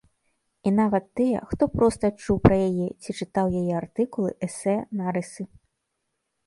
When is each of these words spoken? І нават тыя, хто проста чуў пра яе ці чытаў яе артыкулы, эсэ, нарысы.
І 0.69 0.71
нават 0.77 1.05
тыя, 1.19 1.41
хто 1.51 1.63
проста 1.75 2.05
чуў 2.23 2.37
пра 2.47 2.55
яе 2.71 2.87
ці 3.01 3.17
чытаў 3.19 3.47
яе 3.63 3.73
артыкулы, 3.83 4.31
эсэ, 4.51 4.75
нарысы. 5.03 5.43